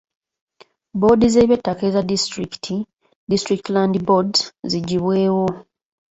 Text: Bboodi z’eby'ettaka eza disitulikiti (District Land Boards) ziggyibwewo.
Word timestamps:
Bboodi 0.95 1.25
z’eby'ettaka 1.33 1.81
eza 1.89 2.01
disitulikiti 2.11 2.75
(District 3.31 3.65
Land 3.75 3.95
Boards) 4.07 4.39
ziggyibwewo. 4.71 5.45